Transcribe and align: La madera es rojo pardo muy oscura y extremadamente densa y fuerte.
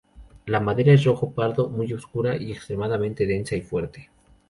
La 0.47 0.59
madera 0.59 0.93
es 0.93 1.03
rojo 1.03 1.31
pardo 1.31 1.69
muy 1.69 1.93
oscura 1.93 2.35
y 2.35 2.51
extremadamente 2.51 3.27
densa 3.27 3.55
y 3.55 3.61
fuerte. 3.61 4.09